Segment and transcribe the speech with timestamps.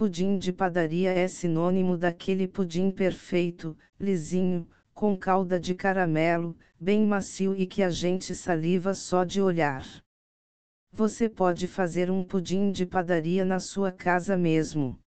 [0.00, 7.54] Pudim de padaria é sinônimo daquele pudim perfeito, lisinho, com calda de caramelo, bem macio
[7.54, 9.84] e que a gente saliva só de olhar.
[10.90, 14.98] Você pode fazer um pudim de padaria na sua casa mesmo.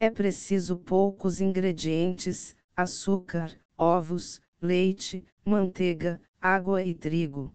[0.00, 7.52] É preciso poucos ingredientes: açúcar, ovos, leite, manteiga, água e trigo.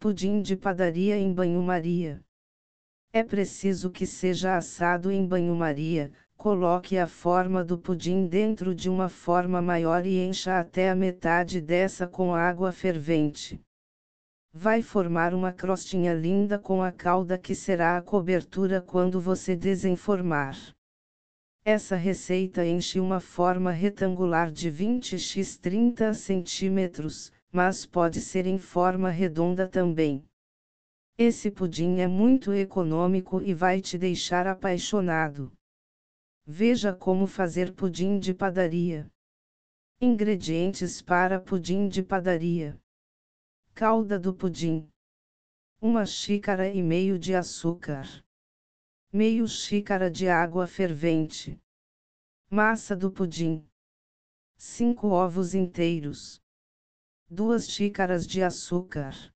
[0.00, 2.23] Pudim de padaria em banho-maria.
[3.16, 9.08] É preciso que seja assado em banho-maria, coloque a forma do pudim dentro de uma
[9.08, 13.60] forma maior e encha até a metade dessa com água fervente.
[14.52, 20.58] Vai formar uma crostinha linda com a calda que será a cobertura quando você desenformar.
[21.64, 28.58] Essa receita enche uma forma retangular de 20 x 30 cm, mas pode ser em
[28.58, 30.24] forma redonda também.
[31.16, 35.52] Esse pudim é muito econômico e vai te deixar apaixonado.
[36.44, 39.08] Veja como fazer pudim de padaria.
[40.00, 42.76] Ingredientes para pudim de padaria:
[43.72, 44.88] Calda do pudim,
[45.80, 48.06] uma xícara e meio de açúcar,
[49.12, 51.56] meio xícara de água fervente,
[52.50, 53.64] massa do pudim,
[54.56, 56.42] 5 ovos inteiros,
[57.30, 59.33] 2 xícaras de açúcar,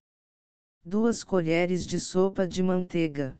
[0.85, 3.37] 2 colheres de sopa de manteiga,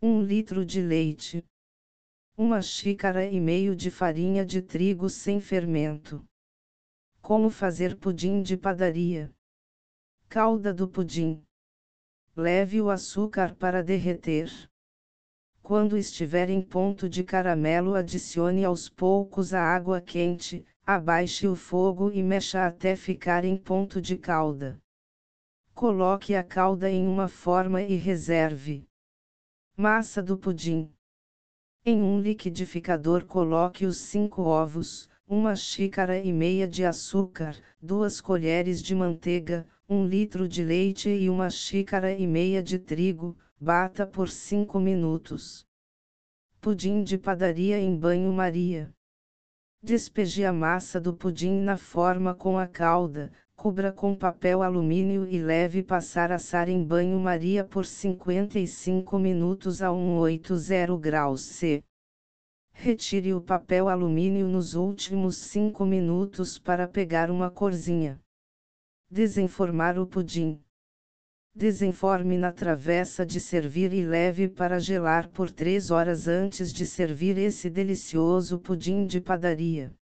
[0.00, 1.44] 1 litro de leite
[2.36, 6.24] uma xícara e meio de farinha de trigo sem fermento.
[7.20, 9.30] Como fazer pudim de padaria?
[10.28, 11.44] Calda do pudim.
[12.34, 14.50] Leve o açúcar para derreter.
[15.62, 22.10] Quando estiver em ponto de caramelo, adicione aos poucos a água quente, abaixe o fogo
[22.10, 24.80] e mexa até ficar em ponto de calda.
[25.74, 28.86] Coloque a calda em uma forma e reserve.
[29.76, 30.92] Massa do pudim.
[31.84, 38.82] Em um liquidificador coloque os 5 ovos, uma xícara e meia de açúcar, duas colheres
[38.82, 44.28] de manteiga, um litro de leite e uma xícara e meia de trigo, bata por
[44.28, 45.66] 5 minutos.
[46.60, 48.94] Pudim de padaria em banho-maria.
[49.82, 55.38] Despeje a massa do pudim na forma com a calda, cubra com papel alumínio e
[55.38, 61.80] leve passar assar em banho-maria por 55 minutos a 180 graus C.
[62.72, 68.20] Retire o papel alumínio nos últimos 5 minutos para pegar uma corzinha.
[69.08, 70.60] Desenformar o pudim.
[71.54, 77.38] Desenforme na travessa de servir e leve para gelar por 3 horas antes de servir
[77.38, 79.94] esse delicioso pudim de padaria.